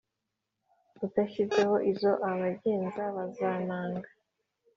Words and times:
udashyizeho 1.05 1.75
izo 1.91 2.11
abagenza 2.29 3.03
bazanaga 3.15 4.09